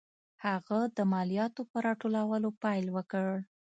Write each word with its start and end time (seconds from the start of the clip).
هغه 0.45 0.79
د 0.97 0.99
مالیاتو 1.11 1.61
په 1.71 1.77
راټولولو 1.87 2.49
پیل 2.63 2.85
وکړ. 2.95 3.29